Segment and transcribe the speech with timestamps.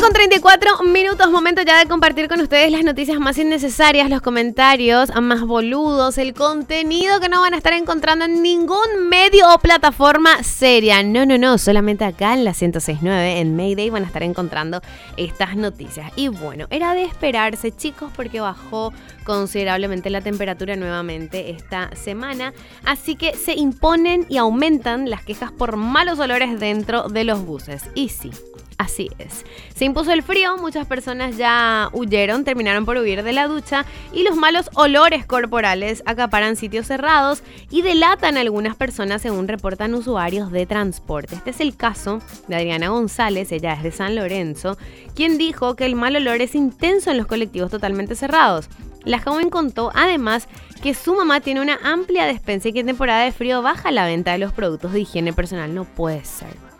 [0.00, 5.10] Con 34 minutos, momento ya de compartir con ustedes las noticias más innecesarias, los comentarios
[5.20, 10.42] más boludos, el contenido que no van a estar encontrando en ningún medio o plataforma
[10.44, 11.02] seria.
[11.02, 14.80] No, no, no, solamente acá en la 1069, en Mayday, van a estar encontrando
[15.18, 16.10] estas noticias.
[16.16, 22.54] Y bueno, era de esperarse, chicos, porque bajó considerablemente la temperatura nuevamente esta semana.
[22.86, 27.82] Así que se imponen y aumentan las quejas por malos olores dentro de los buses.
[27.94, 28.30] Y sí,
[28.78, 29.44] Así es.
[29.74, 34.22] Se impuso el frío, muchas personas ya huyeron, terminaron por huir de la ducha y
[34.22, 40.50] los malos olores corporales acaparan sitios cerrados y delatan a algunas personas según reportan usuarios
[40.50, 41.36] de transporte.
[41.36, 44.76] Este es el caso de Adriana González, ella es de San Lorenzo,
[45.14, 48.68] quien dijo que el mal olor es intenso en los colectivos totalmente cerrados.
[49.04, 50.48] La joven contó además
[50.82, 54.06] que su mamá tiene una amplia despensa y que en temporada de frío baja la
[54.06, 55.74] venta de los productos de higiene personal.
[55.74, 56.71] No puede ser.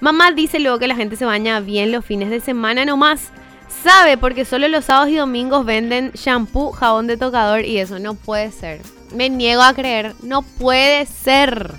[0.00, 3.30] Mamá dice luego que la gente se baña bien los fines de semana nomás.
[3.84, 8.14] Sabe porque solo los sábados y domingos venden shampoo, jabón de tocador y eso no
[8.14, 8.80] puede ser.
[9.14, 11.74] Me niego a creer, no puede ser.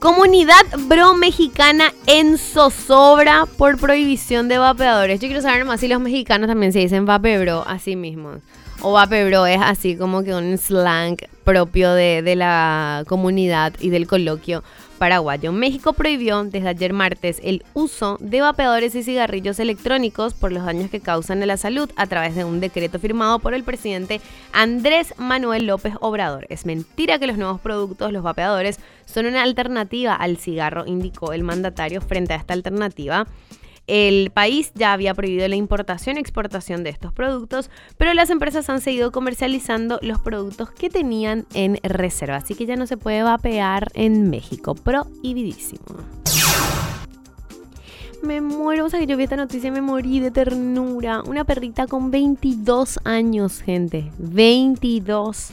[0.00, 5.20] Comunidad bro mexicana en zozobra por prohibición de vapeadores.
[5.20, 8.40] Yo quiero saber nomás si los mexicanos también se dicen vape bro así mismo.
[8.86, 13.88] O vape bro es así como que un slang propio de, de la comunidad y
[13.88, 14.62] del coloquio
[14.98, 15.52] paraguayo.
[15.52, 20.90] México prohibió desde ayer martes el uso de vapeadores y cigarrillos electrónicos por los daños
[20.90, 24.20] que causan a la salud a través de un decreto firmado por el presidente
[24.52, 26.46] Andrés Manuel López Obrador.
[26.50, 31.42] Es mentira que los nuevos productos, los vapeadores, son una alternativa al cigarro, indicó el
[31.42, 33.26] mandatario frente a esta alternativa.
[33.86, 38.70] El país ya había prohibido la importación y exportación de estos productos, pero las empresas
[38.70, 43.22] han seguido comercializando los productos que tenían en reserva, así que ya no se puede
[43.22, 44.74] vapear en México.
[44.74, 45.84] Prohibidísimo.
[48.22, 51.22] Me muero, o sea que yo vi esta noticia y me morí de ternura.
[51.22, 54.10] Una perrita con 22 años, gente.
[54.16, 55.52] 22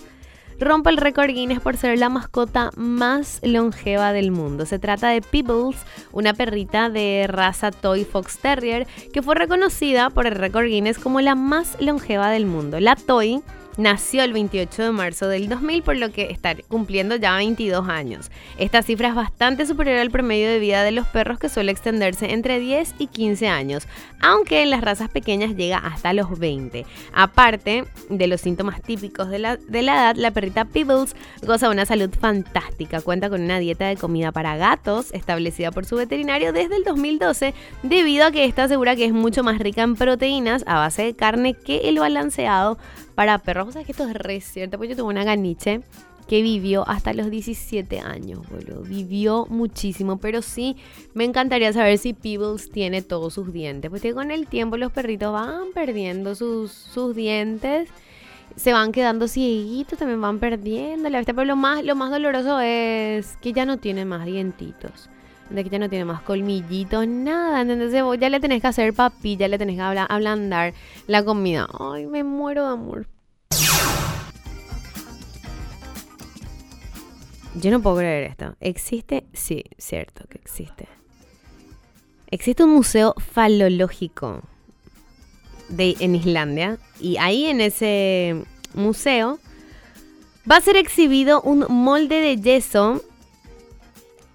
[0.62, 4.66] rompe el récord Guinness por ser la mascota más longeva del mundo.
[4.66, 5.76] Se trata de Peebles,
[6.12, 11.20] una perrita de raza Toy Fox Terrier que fue reconocida por el récord Guinness como
[11.20, 12.80] la más longeva del mundo.
[12.80, 13.42] La Toy
[13.82, 18.32] nació el 28 de marzo del 2000, por lo que está cumpliendo ya 22 años.
[18.58, 22.32] Esta cifra es bastante superior al promedio de vida de los perros que suele extenderse
[22.32, 23.88] entre 10 y 15 años,
[24.22, 26.86] aunque en las razas pequeñas llega hasta los 20.
[27.14, 32.12] Aparte de los síntomas típicos de la, edad, la perrita Peebles goza de una salud
[32.18, 33.02] fantástica.
[33.02, 37.54] Cuenta con una dieta de comida para gatos establecida por su veterinario desde el 2012,
[37.82, 41.16] debido a que esta asegura que es mucho más rica en proteínas a base de
[41.16, 42.78] carne que el balanceado
[43.22, 43.68] para perros.
[43.68, 45.82] O sea, que esto es re cierto, porque yo tuve una ganiche
[46.28, 48.82] que vivió hasta los 17 años, boludo.
[48.82, 50.76] Vivió muchísimo, pero sí
[51.14, 53.92] me encantaría saber si Peebles tiene todos sus dientes.
[53.92, 57.90] Porque con el tiempo los perritos van perdiendo sus, sus dientes.
[58.56, 61.34] Se van quedando cieguitos, también van perdiendo la vista.
[61.34, 65.12] Pero lo más, lo más doloroso es que ya no tiene más dientitos
[65.54, 67.64] de que ya no tiene más colmillitos, nada.
[68.04, 70.74] Vos ya le tenés que hacer papi, ya le tenés que ablandar
[71.08, 71.68] la comida.
[71.80, 73.08] Ay, me muero de amor.
[77.56, 78.56] Yo no puedo creer esto.
[78.62, 79.26] ¿Existe?
[79.34, 80.88] Sí, cierto que existe.
[82.28, 84.42] Existe un museo falológico
[85.68, 88.44] de, en Islandia y ahí en ese
[88.74, 89.38] museo
[90.50, 93.04] va a ser exhibido un molde de yeso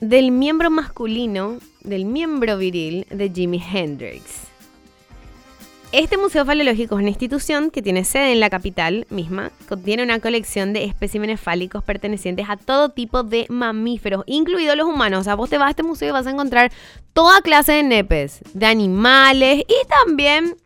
[0.00, 4.46] del miembro masculino, del miembro viril de Jimi Hendrix.
[5.92, 10.18] Este Museo Falológico es una institución que tiene sede en la capital misma, contiene una
[10.18, 15.20] colección de especímenes fálicos pertenecientes a todo tipo de mamíferos, incluidos los humanos.
[15.20, 16.72] O sea, vos te vas a este museo y vas a encontrar
[17.12, 20.56] toda clase de nepes, de animales y también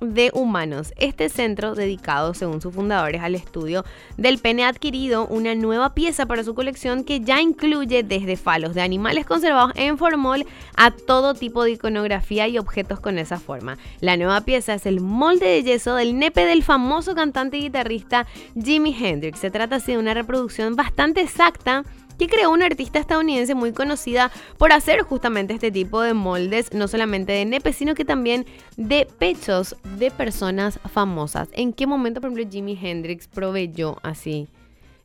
[0.00, 0.92] de humanos.
[0.96, 3.84] Este centro, dedicado, según sus fundadores, al estudio
[4.16, 8.74] del pene, ha adquirido una nueva pieza para su colección que ya incluye desde falos
[8.74, 10.46] de animales conservados en formol
[10.76, 13.78] a todo tipo de iconografía y objetos con esa forma.
[14.00, 18.26] La nueva pieza es el molde de yeso del nepe del famoso cantante y guitarrista
[18.62, 19.38] Jimi Hendrix.
[19.38, 21.84] Se trata así de una reproducción bastante exacta
[22.18, 26.88] que creó una artista estadounidense muy conocida por hacer justamente este tipo de moldes, no
[26.88, 28.46] solamente de nepes, sino que también
[28.76, 31.48] de pechos de personas famosas.
[31.52, 34.48] ¿En qué momento, por ejemplo, Jimi Hendrix proveyó así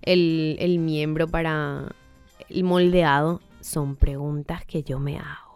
[0.02, 1.94] el, el miembro para
[2.50, 3.42] el moldeado?
[3.62, 5.51] Son preguntas que yo me hago.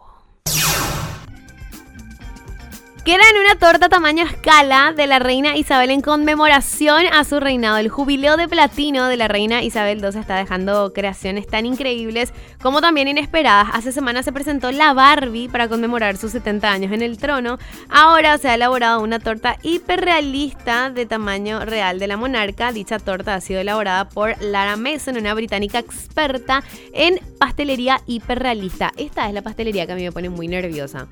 [3.06, 7.76] Queda en una torta tamaño escala de la reina Isabel en conmemoración a su reinado.
[7.76, 12.80] El jubileo de platino de la reina Isabel II está dejando creaciones tan increíbles como
[12.80, 13.68] también inesperadas.
[13.72, 17.58] Hace semanas se presentó la Barbie para conmemorar sus 70 años en el trono.
[17.88, 22.72] Ahora se ha elaborado una torta hiperrealista de tamaño real de la monarca.
[22.72, 28.92] Dicha torta ha sido elaborada por Lara Mason, una británica experta en pastelería hiperrealista.
[28.96, 31.06] Esta es la pastelería que a mí me pone muy nerviosa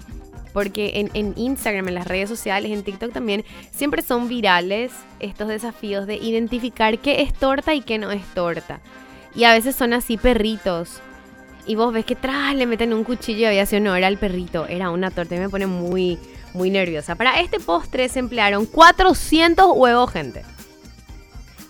[0.54, 6.06] porque en, Instagram, en las redes sociales, en TikTok también, siempre son virales estos desafíos
[6.06, 8.80] de identificar qué es torta y qué no es torta.
[9.34, 11.00] Y a veces son así perritos.
[11.66, 14.16] Y vos ves que tras le meten un cuchillo y había sido no era el
[14.16, 16.20] perrito, era una torta y me pone muy,
[16.52, 17.16] muy nerviosa.
[17.16, 20.44] Para este postre se emplearon 400 huevos, gente.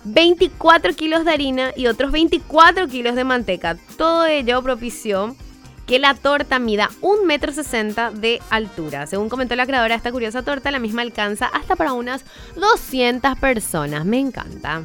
[0.03, 3.77] 24 kilos de harina y otros 24 kilos de manteca.
[3.97, 5.35] Todo ello propició
[5.85, 9.07] que la torta mida 1,60 m de altura.
[9.07, 13.37] Según comentó la creadora de esta curiosa torta, la misma alcanza hasta para unas 200
[13.39, 14.05] personas.
[14.05, 14.83] Me encanta.